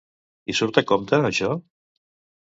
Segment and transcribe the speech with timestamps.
[0.53, 1.51] I surt a compte, això?